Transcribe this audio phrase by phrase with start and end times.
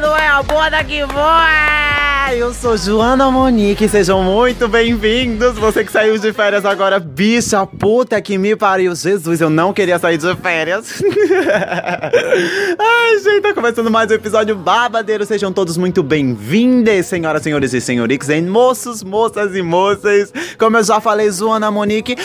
[0.00, 1.89] não é a boda que voa!
[2.36, 5.58] Eu sou Joana Monique, sejam muito bem-vindos.
[5.58, 8.94] Você que saiu de férias agora, bicha puta que me pariu.
[8.94, 11.02] Jesus, eu não queria sair de férias.
[12.78, 15.26] Ai, gente, tá começando mais um episódio babadeiro.
[15.26, 20.32] Sejam todos muito bem-vindos, senhoras, senhores e senhoriques, em moços, moças e moças.
[20.56, 22.16] Como eu já falei, Joana Monique,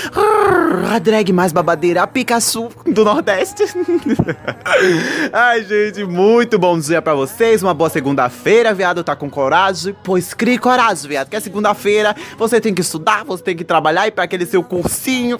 [0.93, 3.63] a drag mais babadeira, a Pikachu do Nordeste.
[5.33, 7.63] Ai, gente, muito bom dia pra vocês.
[7.63, 9.03] Uma boa segunda-feira, viado.
[9.03, 9.94] Tá com coragem?
[10.03, 11.29] Pois crie coragem, viado.
[11.29, 14.63] Que é segunda-feira, você tem que estudar, você tem que trabalhar e para aquele seu
[14.63, 15.37] cursinho.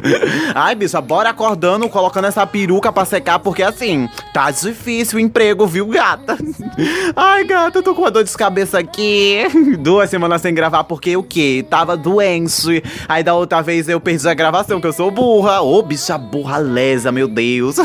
[0.54, 5.66] Ai, bicha, bora acordando, colocando essa peruca pra secar, porque assim, tá difícil o emprego,
[5.66, 6.38] viu, gata?
[7.16, 9.44] Ai, gata, eu tô com uma dor de cabeça aqui.
[9.80, 11.64] Duas semanas sem gravar, porque o quê?
[11.68, 12.82] Tava doente.
[13.08, 15.60] Aí da outra vez eu perdi a gravação, que eu sou burra.
[15.60, 17.76] Ô, bicha burra lesa, meu Deus.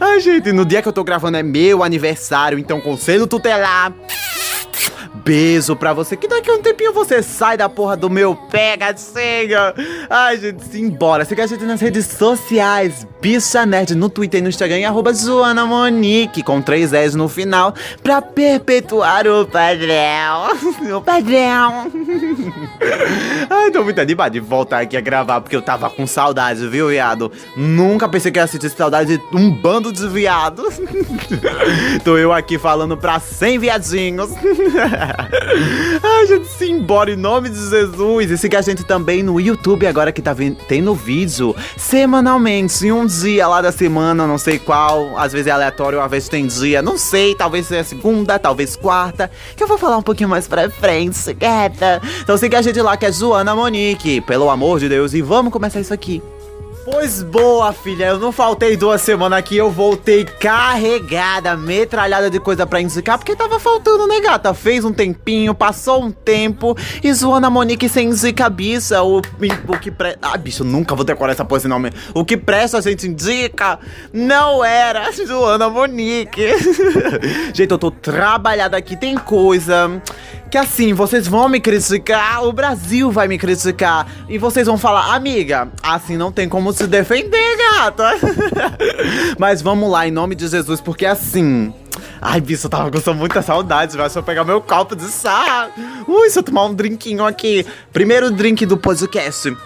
[0.00, 3.92] Ai, gente, no dia que eu tô gravando é meu aniversário, então conselho tutelar
[5.14, 6.16] beijo pra você.
[6.16, 9.74] Que daqui a um tempinho você sai da porra do meu pega, chega.
[10.08, 11.24] Ai, gente, simbora.
[11.24, 13.06] Siga a gente nas redes sociais.
[13.20, 14.86] Bicha Nerd no Twitter e no Instagram.
[14.86, 20.50] Arroba Joana Monique, com três S no final, pra perpetuar o padrão.
[20.96, 21.90] o padrão.
[23.48, 26.88] Ai, tô muito animado de voltar aqui a gravar, porque eu tava com saudade, viu,
[26.88, 27.30] viado?
[27.56, 30.80] Nunca pensei que ia sentir saudade de um bando de viados.
[32.04, 34.30] tô eu aqui falando pra 100 viadinhos.
[36.02, 38.30] Ai, gente, simbora em nome de Jesus.
[38.30, 40.34] E siga a gente também no YouTube, agora que tá
[40.68, 45.18] tendo vídeo semanalmente, em um dia lá da semana, não sei qual.
[45.18, 47.34] Às vezes é aleatório, às vezes tem dia, não sei.
[47.34, 49.30] Talvez seja segunda, talvez quarta.
[49.56, 52.00] Que eu vou falar um pouquinho mais pra frente, gata.
[52.20, 54.20] Então siga a gente lá, que é Joana Monique.
[54.20, 56.22] Pelo amor de Deus, e vamos começar isso aqui.
[56.88, 62.64] Pois boa, filha, eu não faltei duas semanas aqui, eu voltei carregada, metralhada de coisa
[62.64, 64.54] pra indicar, porque tava faltando, né, gata?
[64.54, 69.78] Fez um tempinho, passou um tempo, e zoando a Monique sem indica bicha, o, o
[69.80, 70.20] que presta...
[70.22, 71.82] Ah, bicho, nunca vou decorar essa pose não,
[72.14, 73.80] o que presta a gente indica
[74.12, 76.40] não era zoando a Monique.
[77.52, 80.00] gente, eu tô trabalhada aqui, tem coisa
[80.48, 85.14] que assim, vocês vão me criticar, o Brasil vai me criticar, e vocês vão falar,
[85.14, 88.10] amiga, assim não tem como se defender, gata.
[89.38, 91.72] Mas vamos lá, em nome de Jesus, porque assim.
[92.20, 93.96] Ai, bicho, eu tava com muita saudade.
[93.96, 95.70] Vai só pegar meu copo de chá.
[96.06, 97.64] Ui, se eu tomar um drinquinho aqui.
[97.92, 99.56] Primeiro drink do podcast.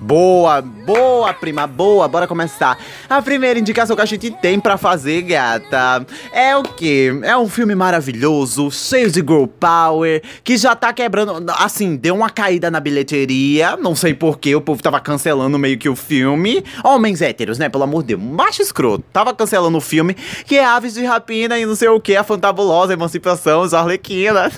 [0.00, 2.08] Boa, boa, prima, boa.
[2.08, 2.78] Bora começar.
[3.06, 7.12] A primeira indicação que a gente tem para fazer, gata, é o quê?
[7.22, 11.44] É um filme maravilhoso, cheio de girl power, que já tá quebrando.
[11.58, 13.76] Assim, deu uma caída na bilheteria.
[13.76, 16.64] Não sei porquê, o povo tava cancelando meio que o filme.
[16.82, 17.68] Homens héteros, né?
[17.68, 18.22] Pelo amor de Deus.
[18.22, 19.04] Macho escroto.
[19.12, 20.14] Tava cancelando o filme,
[20.46, 24.50] que é Aves de Rapina e não sei o que, a fantabulosa emancipação, os Arlequina.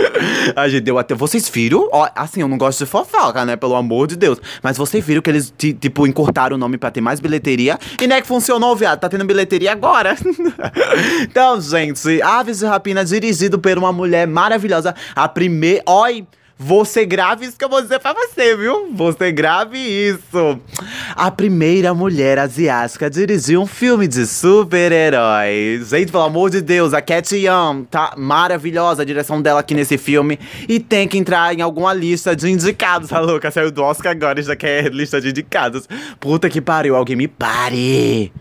[0.56, 1.14] a gente deu até.
[1.14, 1.86] Vocês viram?
[1.92, 3.56] Ó, assim, eu não gosto de fofoca, né?
[3.56, 4.40] Pelo amor de Deus.
[4.62, 7.78] Mas vocês viram que eles, tipo, encurtaram o nome pra ter mais bilheteria.
[8.00, 9.00] E não é que funcionou, viado.
[9.00, 10.16] Tá tendo bilheteria agora.
[11.22, 14.94] então, gente, Aves de Rapina, dirigido por uma mulher maravilhosa.
[15.14, 15.82] A primeira.
[15.86, 16.26] Oi!
[16.58, 18.90] Você grave isso que eu vou dizer pra você, viu?
[18.94, 20.58] Você grave isso.
[21.14, 25.90] A primeira mulher asiática a dirigir um filme de super-heróis.
[25.90, 29.98] Gente, pelo amor de Deus, a Cat Young tá maravilhosa a direção dela aqui nesse
[29.98, 30.38] filme.
[30.66, 33.50] E tem que entrar em alguma lista de indicados, tá louca?
[33.50, 35.86] Saiu do Oscar agora e já quer lista de indicados.
[36.18, 38.32] Puta que pariu, alguém me pare.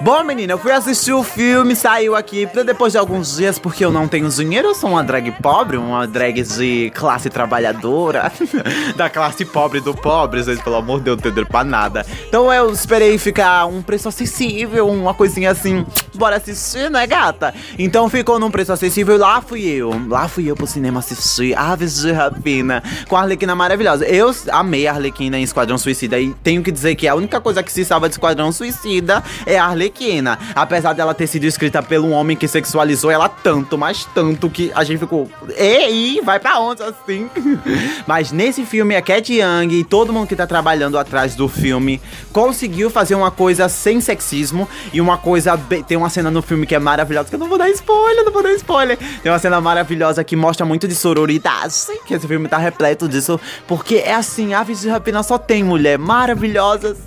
[0.00, 3.92] Bom, menina, eu fui assistir o filme, saiu aqui depois de alguns dias, porque eu
[3.92, 8.32] não tenho dinheiro, eu sou uma drag pobre, uma drag de classe trabalhadora,
[8.96, 12.06] da classe pobre do pobre, gente, pelo amor de Deus, não tenho pra nada.
[12.26, 17.54] Então eu esperei ficar um preço acessível, uma coisinha assim, bora assistir, né, gata?
[17.78, 22.00] Então ficou num preço acessível, lá fui eu, lá fui eu pro cinema assistir Aves
[22.00, 24.06] de Rapina, com a Arlequina maravilhosa.
[24.06, 27.62] Eu amei a Arlequina em Esquadrão Suicida e tenho que dizer que a única coisa
[27.62, 30.38] que se salva de Esquadrão Suicida é a Arlequina Arlequina.
[30.54, 34.84] Apesar dela ter sido escrita um homem que sexualizou ela tanto, mas tanto que a
[34.84, 35.28] gente ficou.
[35.56, 37.28] Ei, vai pra onde assim?
[38.06, 42.00] mas nesse filme, a Cat Young e todo mundo que tá trabalhando atrás do filme
[42.32, 45.58] conseguiu fazer uma coisa sem sexismo e uma coisa.
[45.86, 48.32] Tem uma cena no filme que é maravilhosa, que eu não vou dar spoiler, não
[48.32, 48.98] vou dar spoiler.
[49.22, 51.74] Tem uma cena maravilhosa que mostra muito de sororidade,
[52.06, 55.98] que esse filme tá repleto disso, porque é assim, Aves de Rapina só tem mulher
[55.98, 56.98] maravilhosas.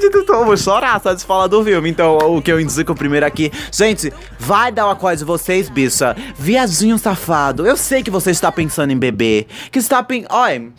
[0.00, 1.90] De tudo, eu vou chorar só de falar do filme.
[1.90, 3.50] Então, o que eu indico primeiro aqui.
[3.70, 6.16] Gente, vai dar uma coisa de vocês, bicha.
[6.36, 7.66] Viadinho safado.
[7.66, 9.46] Eu sei que você está pensando em beber.
[9.70, 10.32] Que está pensando.
[10.32, 10.72] Olha.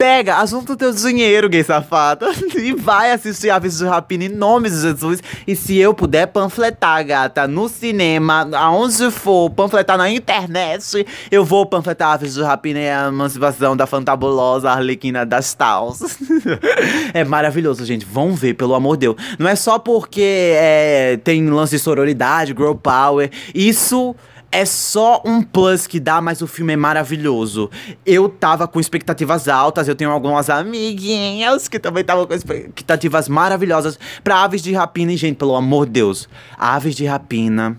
[0.00, 2.24] Pega, assunto teu dinheiro, gay safado,
[2.56, 5.22] e vai assistir Aves de Rapina em nome de Jesus.
[5.46, 11.66] E se eu puder panfletar, gata, no cinema, aonde for, panfletar na internet, eu vou
[11.66, 16.00] panfletar Aves de Rapina e a emancipação da fantabulosa Arlequina das Taus.
[17.12, 18.06] é maravilhoso, gente.
[18.06, 19.16] Vão ver, pelo amor de Deus.
[19.38, 23.30] Não é só porque é, tem lance de sororidade, girl power.
[23.54, 24.16] Isso
[24.52, 27.70] é só um plus que dá, mas o filme é maravilhoso.
[28.04, 33.98] Eu tava com expectativas altas, eu tenho algumas amiguinhas que também estavam com expectativas maravilhosas
[34.24, 35.12] pra Aves de Rapina.
[35.12, 37.76] E, gente, pelo amor de Deus, Aves de Rapina.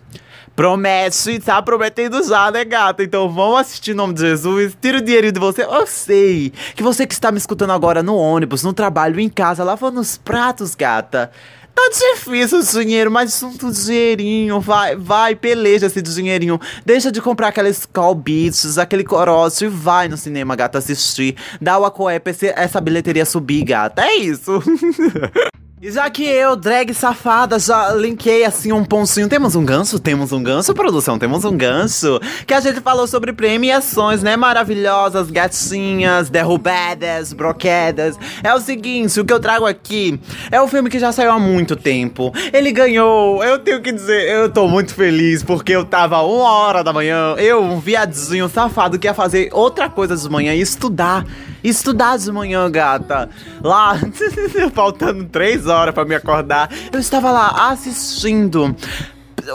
[0.55, 3.03] Promete, tá prometendo já, né, gata?
[3.03, 4.77] Então vamos assistir em nome de Jesus.
[4.79, 5.63] Tira o dinheirinho de você.
[5.63, 9.63] Eu sei que você que está me escutando agora no ônibus, no trabalho, em casa,
[9.63, 11.31] lavando os pratos, gata.
[11.73, 16.59] Tá difícil o dinheiro, mas junto dinheirinho, vai, vai, peleja esse dinheirinho.
[16.85, 21.35] Deixa de comprar aqueles call beats, aquele coroço e vai no cinema, gata, assistir.
[21.59, 24.03] Dá o acoé pra essa bilheteria subir, gata.
[24.03, 24.61] É isso.
[25.83, 29.27] E já que eu, drag safada, já linkei assim um pontinho.
[29.27, 29.97] Temos um gancho?
[29.97, 31.17] Temos um gancho, produção?
[31.17, 32.19] Temos um gancho.
[32.45, 34.37] Que a gente falou sobre premiações, né?
[34.37, 38.15] Maravilhosas, gatinhas, derrubadas, broquedas.
[38.43, 40.19] É o seguinte, o que eu trago aqui
[40.51, 42.31] é um filme que já saiu há muito tempo.
[42.53, 46.83] Ele ganhou, eu tenho que dizer, eu tô muito feliz porque eu tava uma hora
[46.83, 51.25] da manhã, eu, um viadinho safado que ia fazer outra coisa de manhã e estudar.
[51.63, 53.29] Estudar de manhã, gata.
[53.61, 53.99] Lá,
[54.73, 58.75] faltando três horas para me acordar, eu estava lá assistindo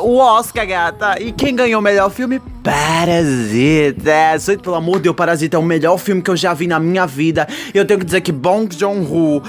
[0.01, 1.21] o Oscar, gata.
[1.21, 2.41] E quem ganhou o melhor filme?
[2.63, 4.39] Parasita.
[4.39, 6.79] Gente, pelo amor de Deus, Parasita é o melhor filme que eu já vi na
[6.79, 7.47] minha vida.
[7.75, 9.43] E eu tenho que dizer que Bong Joon-ho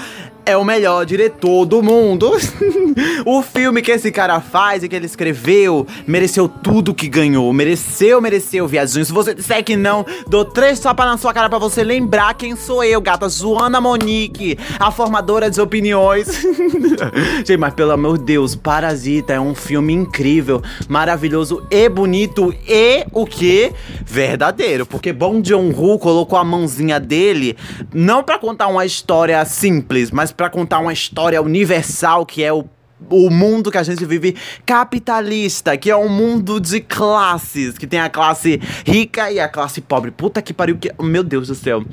[0.48, 2.32] é o melhor diretor do mundo.
[3.26, 7.52] o filme que esse cara faz e que ele escreveu mereceu tudo que ganhou.
[7.52, 9.04] Mereceu, mereceu, viadinho.
[9.04, 12.56] Se você disser que não, dou três tapas na sua cara para você lembrar quem
[12.56, 13.28] sou eu, gata.
[13.28, 16.28] Joana Monique, a formadora de opiniões.
[17.44, 23.04] Gente, mas pelo amor de Deus, Parasita é um filme incrível, maravilhoso e bonito e
[23.12, 23.70] o que?
[24.02, 24.86] Verdadeiro.
[24.86, 27.54] Porque Bong Joon-ho colocou a mãozinha dele
[27.92, 32.64] não para contar uma história simples, mas para contar uma história universal que é o
[33.10, 34.36] o mundo que a gente vive
[34.66, 39.80] capitalista, que é um mundo de classes, que tem a classe rica e a classe
[39.80, 40.10] pobre.
[40.10, 40.92] Puta que pariu, que.
[41.00, 41.84] Meu Deus do céu.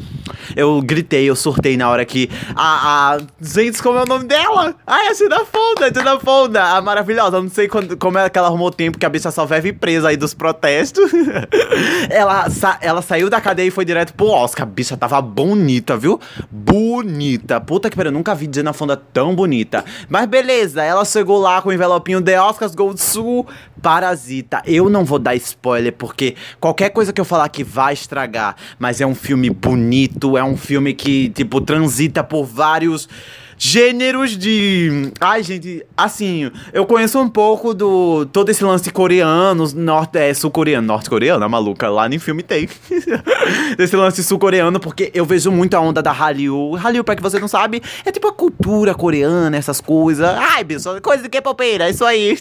[0.55, 3.15] Eu gritei, eu surtei na hora que a.
[3.15, 3.17] a...
[3.41, 4.75] Gente, como é o nome dela?
[4.85, 7.37] Ai, a Tina Fonda, a Tina Fonda, a maravilhosa.
[7.37, 9.73] Eu não sei quando, como é que ela arrumou tempo que a bicha só vive
[9.73, 11.11] presa aí dos protestos.
[12.09, 12.77] ela, sa...
[12.81, 14.63] ela saiu da cadeia e foi direto pro Oscar.
[14.63, 16.19] A bicha tava bonita, viu?
[16.49, 17.61] Bonita.
[17.61, 19.83] Puta que pariu, eu nunca vi Tina Fonda tão bonita.
[20.09, 23.45] Mas beleza, ela ela chegou lá com o envelopinho The Oscars Gold Sul
[23.81, 24.62] Parasita.
[24.65, 29.01] Eu não vou dar spoiler porque qualquer coisa que eu falar aqui vai estragar, mas
[29.01, 33.07] é um filme bonito, é um filme que tipo transita por vários
[33.57, 35.11] gêneros de.
[35.19, 38.25] Ai, gente, assim, eu conheço um pouco do.
[38.27, 42.67] todo esse lance coreano, norte, é, sul-coreano, norte-coreano, a maluca, lá nem filme tem.
[43.77, 46.73] Desse lance sul-coreano, porque eu vejo muito a onda da Hallyu.
[46.73, 50.27] Hallyu, pra que você não sabe, é tipo a cultura coreana, essas coisas.
[50.27, 52.37] Ai, bicho, coisa de K-popeira, é isso aí.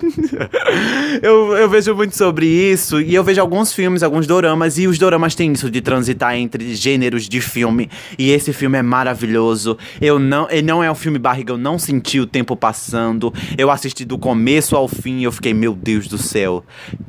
[1.23, 4.99] eu, eu vejo muito sobre isso, e eu vejo alguns filmes, alguns doramas, e os
[4.99, 7.91] doramas têm isso de transitar entre gêneros de filme.
[8.19, 9.77] E esse filme é maravilhoso.
[10.01, 10.49] Eu não.
[10.51, 13.33] Ele não é um filme Barriga eu não senti o tempo passando.
[13.59, 16.65] Eu assisti do começo ao fim e eu fiquei, meu Deus do céu.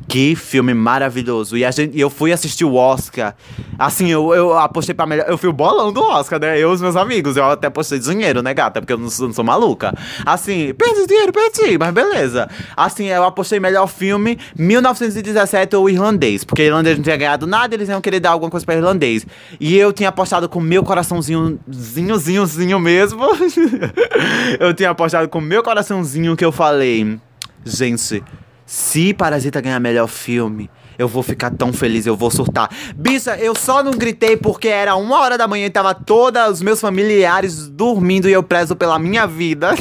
[0.08, 1.58] Que filme maravilhoso.
[1.58, 3.36] E a gente, eu fui assistir o Oscar.
[3.80, 5.26] Assim, eu, eu apostei pra melhor.
[5.30, 6.58] Eu fui o bolão do Oscar, né?
[6.60, 7.38] Eu e os meus amigos.
[7.38, 8.82] Eu até apostei dinheiro, né, gata?
[8.82, 9.98] Porque eu não, não sou maluca.
[10.26, 12.50] Assim, perdi dinheiro, perdi, mas beleza.
[12.76, 16.44] Assim, eu apostei melhor filme 1917 ou irlandês.
[16.44, 19.26] Porque irlandês não tinha ganhado nada, eles iam querer dar alguma coisa pra irlandês.
[19.58, 23.22] E eu tinha apostado com meu coraçãozinho, zinho, zinho, zinho mesmo.
[24.60, 27.20] eu tinha apostado com meu coraçãozinho que eu falei.
[27.64, 28.24] Gente,
[28.66, 32.70] se Parasita ganhar melhor filme, eu vou ficar tão feliz, eu vou surtar.
[32.96, 36.62] Bicha, eu só não gritei porque era uma hora da manhã e tava todos os
[36.62, 39.72] meus familiares dormindo e eu prezo pela minha vida.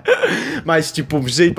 [0.64, 1.56] Mas, tipo, gente,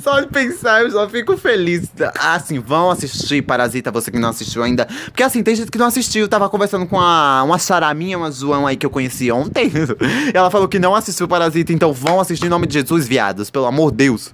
[0.00, 1.90] só de pensar eu já fico feliz.
[2.18, 4.86] Assim, vão assistir Parasita, você que não assistiu ainda.
[5.06, 6.22] Porque, assim, tem gente que não assistiu.
[6.22, 9.70] Eu tava conversando com a, uma charaminha, uma João aí que eu conheci ontem.
[10.32, 13.66] Ela falou que não assistiu Parasita, então vão assistir em nome de Jesus, viados, pelo
[13.66, 14.32] amor de Deus.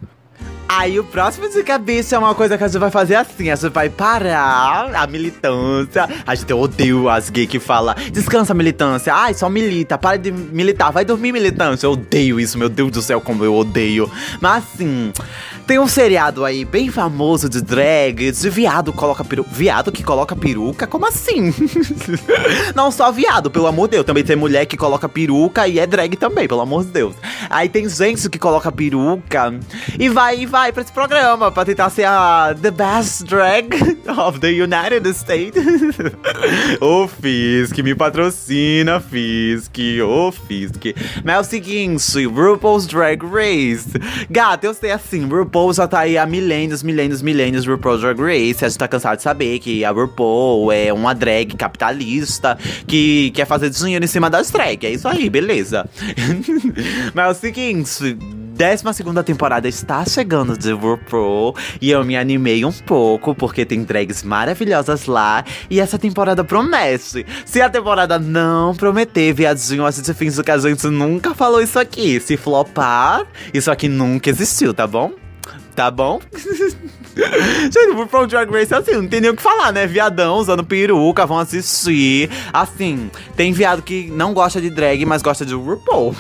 [0.76, 3.54] Aí o próximo de cabeça é uma coisa que a gente vai fazer assim: a
[3.54, 6.08] gente vai parar a militância.
[6.26, 9.14] A gente odeia as gays que falam, descansa militância.
[9.14, 11.86] Ai, só milita, para de militar, vai dormir militância.
[11.86, 14.10] Eu odeio isso, meu Deus do céu, como eu odeio.
[14.40, 15.12] Mas assim,
[15.66, 19.24] tem um seriado aí bem famoso de drag, de viado coloca.
[19.50, 20.86] Viado que coloca peruca?
[20.86, 21.54] Como assim?
[22.74, 24.06] Não só viado, pelo amor de Deus.
[24.06, 27.14] Também tem mulher que coloca peruca e é drag também, pelo amor de Deus.
[27.48, 29.54] Aí tem gente que coloca peruca
[29.98, 33.68] e vai vai pra esse programa pra tentar ser a The Best Drag
[34.16, 35.60] of the United States.
[36.80, 39.76] Ô Fisk, me patrocina, Fisk.
[40.06, 40.94] Ô Fisk.
[41.24, 43.90] Mas é o seguinte, RuPaul's Drag Race.
[44.30, 48.64] Gata, eu sei assim, RuPaul já tá aí há milênios, milênios, milênios RuPaul's Drag Race.
[48.64, 52.56] A gente tá cansado de saber que a RuPaul é uma drag capitalista
[52.86, 54.86] que quer fazer dinheiro em cima das drag.
[54.86, 55.88] É isso aí, beleza.
[57.14, 58.16] Mas é o seguinte
[58.54, 58.84] 12
[59.24, 65.06] temporada está chegando de RuPaul e eu me animei um pouco porque tem drags maravilhosas
[65.06, 67.26] lá e essa temporada promete.
[67.44, 71.80] Se a temporada não prometer, viadinho, a gente finge que a gente nunca falou isso
[71.80, 72.20] aqui.
[72.20, 75.12] Se flopar, isso aqui nunca existiu, tá bom?
[75.74, 76.20] Tá bom?
[77.70, 79.86] Gente, RuPaul Drag Race, assim, não tem nem o que falar, né?
[79.86, 82.28] Viadão usando peruca, vão assistir.
[82.52, 86.14] Assim, tem viado que não gosta de drag, mas gosta de RuPaul.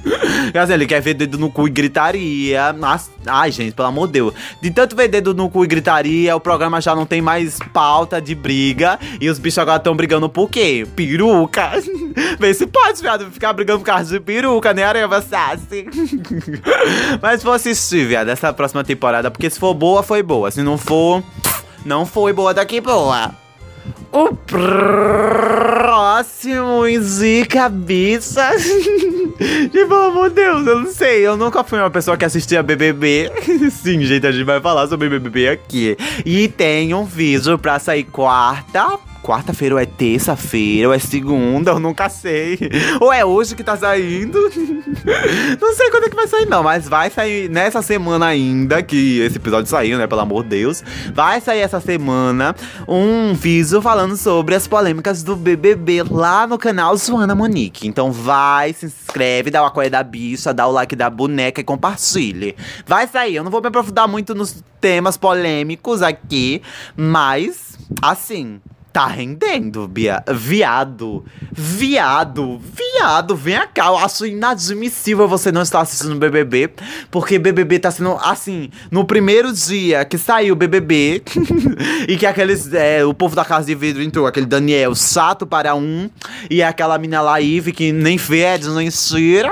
[0.54, 2.72] assim, ele quer ver dedo no cu e gritaria.
[2.72, 4.34] Mas, ai, gente, pelo amor de Deus.
[4.60, 8.20] De tanto ver dedo no cu e gritaria, o programa já não tem mais pauta
[8.20, 8.98] de briga.
[9.20, 10.86] E os bichos agora estão brigando por quê?
[10.96, 11.72] Peruca.
[12.38, 15.86] Vê se pode, viado, ficar brigando por causa de peruca, né, Areia Sassi?
[17.20, 20.50] mas vou assistir, viado, essa próxima temporada, porque se for boa, foi boa.
[20.50, 21.22] Se não for,
[21.84, 23.34] não foi boa daqui boa.
[24.12, 25.14] O próximo
[26.86, 28.50] em cabeça.
[29.72, 31.24] pelo amor de Deus, eu não sei.
[31.26, 33.30] Eu nunca fui uma pessoa que assistia BBB.
[33.70, 35.96] Sim, gente, a gente vai falar sobre BBB aqui.
[36.26, 41.78] E tem um vídeo pra sair quarta quarta-feira ou é terça-feira ou é segunda, eu
[41.78, 42.58] nunca sei.
[43.00, 44.38] Ou é hoje que tá saindo.
[45.60, 49.20] não sei quando é que vai sair, não, mas vai sair nessa semana ainda, que
[49.20, 50.06] esse episódio saiu, né?
[50.06, 50.82] Pelo amor de Deus.
[51.14, 52.54] Vai sair essa semana
[52.86, 57.86] um vídeo falando sobre as polêmicas do BBB lá no canal Suana Monique.
[57.86, 61.64] Então vai, se inscreve, dá o apoio da bicha, dá o like da boneca e
[61.64, 62.56] compartilhe.
[62.86, 66.62] Vai sair, eu não vou me aprofundar muito nos temas polêmicos aqui,
[66.96, 68.60] mas assim.
[68.92, 70.22] Tá rendendo, bia...
[70.34, 71.24] viado.
[71.52, 72.60] Viado.
[72.60, 73.86] Viado, vem cá.
[73.86, 76.70] Eu acho inadmissível você não estar assistindo BBB.
[77.10, 81.22] Porque BBB tá sendo, assim, no primeiro dia que saiu BBB.
[82.08, 82.72] e que aqueles.
[82.72, 84.26] É, o povo da casa de vidro entrou.
[84.26, 86.10] Aquele Daniel chato para um.
[86.50, 87.36] E aquela mina lá,
[87.74, 89.50] que nem fede, nem cheira.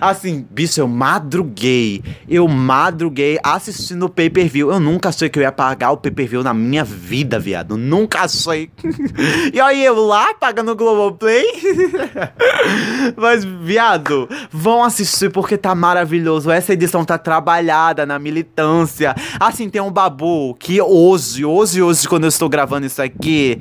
[0.00, 2.02] assim, bicho, eu madruguei.
[2.28, 4.70] Eu madruguei assistindo o pay per view.
[4.70, 7.76] Eu nunca achei que eu ia pagar o pay per view na minha vida, viado.
[7.76, 8.70] Nunca nunca achei.
[9.52, 11.44] e aí eu lá pagando o Globoplay.
[13.16, 16.50] Mas, viado, vão assistir porque tá maravilhoso.
[16.50, 19.14] Essa edição tá trabalhada na militância.
[19.38, 23.60] Assim, tem um babu que hoje, hoje, hoje, quando eu estou gravando isso aqui,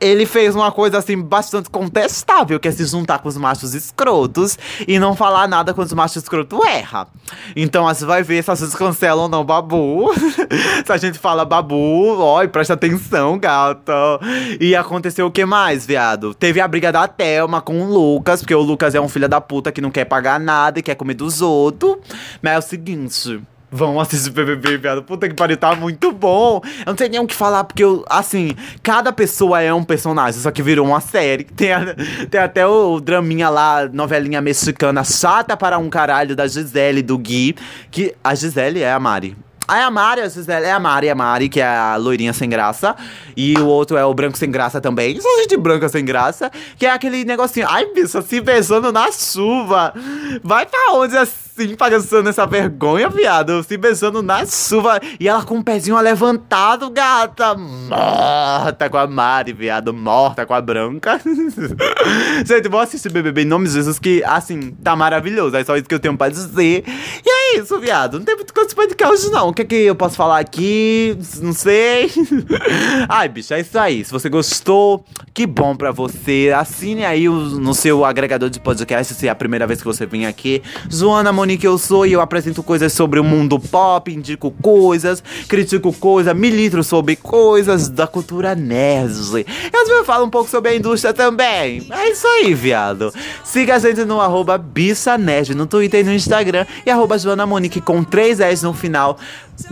[0.00, 4.58] ele fez uma coisa assim bastante contestável, que é se juntar com os machos escrotos
[4.86, 7.08] e não falar nada quando os machos escrotos erra.
[7.54, 10.12] Então você vai ver se vocês cancelam ou não babu.
[10.84, 13.92] se a gente fala babu, ó, presta atenção, gata.
[14.60, 16.34] E aconteceu o que mais, viado?
[16.34, 19.40] Teve a briga da Thelma com o Lucas, porque o Lucas é um filho da
[19.40, 21.96] puta que não quer pagar nada e quer comer dos outros.
[22.42, 23.40] Mas é o seguinte.
[23.70, 25.02] Vão assistir BBB, viado.
[25.02, 26.60] Puta que pariu, tá muito bom.
[26.80, 30.40] Eu não sei nem o que falar, porque, eu, assim, cada pessoa é um personagem,
[30.40, 31.44] só que virou uma série.
[31.56, 31.96] Tem, a,
[32.30, 37.18] tem até o, o, draminha lá, novelinha mexicana chata para um caralho da Gisele do
[37.18, 37.56] Gui.
[37.90, 39.36] Que a Gisele é a Mari.
[39.66, 42.48] Aí a Mari, a Gisele, é a Mari, a Mari, que é a loirinha sem
[42.48, 42.94] graça.
[43.36, 45.20] E o outro é o branco sem graça também.
[45.20, 46.52] Só gente branca sem graça.
[46.78, 47.66] Que é aquele negocinho.
[47.68, 49.92] Ai, bicho, se beijando na chuva.
[50.42, 51.45] Vai pra onde assim,
[51.76, 53.62] passando essa vergonha, viado?
[53.64, 55.00] Se beijando na chuva.
[55.18, 57.54] E ela com o pezinho levantado, gata.
[57.56, 59.92] Morta com a Mari, viado.
[59.92, 61.20] Morta com a branca.
[62.46, 65.56] gente, vou assistir BBB em nome de Jesus, que, assim, tá maravilhoso.
[65.56, 66.84] É só isso que eu tenho pra dizer.
[67.24, 68.18] E é isso, viado.
[68.18, 71.16] Não tem muito coisa pra hoje, não que, que eu posso falar aqui?
[71.40, 72.10] Não sei.
[73.08, 74.04] Ai, bicho, é isso aí.
[74.04, 76.52] Se você gostou, que bom pra você.
[76.54, 80.04] Assine aí o, no seu agregador de podcast se é a primeira vez que você
[80.04, 80.62] vem aqui.
[80.90, 85.92] Joana Monique eu sou e eu apresento coisas sobre o mundo pop, indico coisas, critico
[85.92, 89.46] coisas, militro sobre coisas da cultura nerd.
[89.72, 91.86] Eu também falo um pouco sobre a indústria também.
[91.88, 93.14] É isso aí, viado.
[93.44, 94.60] Siga a gente no arroba
[95.54, 99.16] no Twitter e no Instagram e arroba Joana Monique com três S no final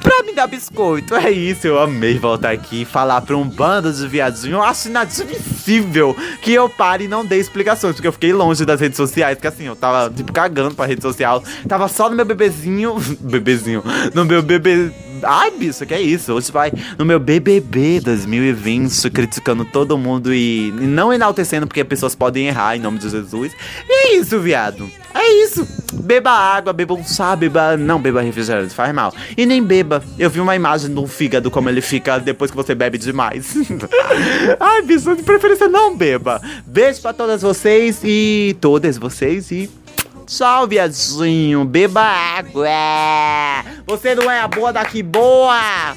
[0.00, 1.14] pra me dar biscoito.
[1.14, 4.54] É isso, eu amei voltar aqui e falar pra um bando de viadinho.
[4.54, 8.80] Eu acho inadmissível que eu pare e não dê explicações, porque eu fiquei longe das
[8.80, 11.42] redes sociais, que assim, eu tava, tipo, cagando pra rede social.
[11.68, 12.96] Tava só no meu bebezinho.
[13.20, 13.82] bebezinho.
[14.14, 14.90] No meu bebê.
[15.26, 16.32] Ai, bicho, que é isso?
[16.32, 22.14] Hoje vai no meu BBB 2020, criticando todo mundo e, e não enaltecendo porque pessoas
[22.14, 23.52] podem errar em nome de Jesus.
[23.88, 24.90] E é isso, viado.
[25.14, 25.66] É isso.
[25.92, 27.76] Beba água, beba um chá, beba.
[27.76, 29.14] Não beba refrigerante, faz mal.
[29.36, 30.02] E nem beba.
[30.18, 33.54] Eu vi uma imagem do fígado, como ele fica depois que você bebe demais.
[34.58, 36.42] Ai, bicho, de preferência não beba.
[36.66, 38.56] Beijo pra todas vocês e.
[38.60, 39.70] Todas vocês e.
[40.26, 41.64] Tchau, viadinho.
[41.64, 42.70] Beba água.
[43.86, 45.94] Você não é a boa daqui boa.